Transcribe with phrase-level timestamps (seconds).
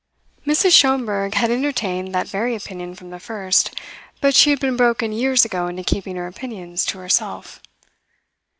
[0.47, 0.71] Mrs.
[0.73, 3.79] Schomberg had entertained that very opinion from the first;
[4.19, 7.61] but she had been broken years ago into keeping her opinions to herself.